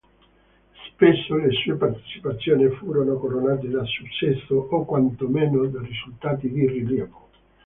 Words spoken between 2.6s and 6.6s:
furono coronate da successo o quantomeno da risultati